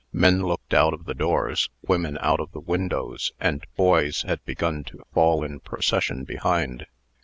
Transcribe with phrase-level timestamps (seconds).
[0.11, 4.83] Men looked out of the doors, women out of the windows, and boys had begun
[4.85, 6.87] to fall in procession behind.